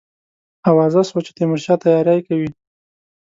آوازه 0.69 1.01
سوه 1.09 1.19
چې 1.25 1.31
تیمورشاه 1.37 1.81
تیاری 1.83 2.19
کوي. 2.27 2.49